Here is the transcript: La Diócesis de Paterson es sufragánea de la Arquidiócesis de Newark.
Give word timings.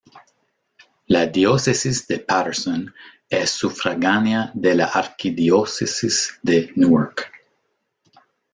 La 1.09 1.27
Diócesis 1.27 2.07
de 2.07 2.17
Paterson 2.17 2.91
es 3.29 3.51
sufragánea 3.51 4.49
de 4.55 4.73
la 4.73 4.85
Arquidiócesis 4.87 6.39
de 6.41 6.71
Newark. 6.75 7.31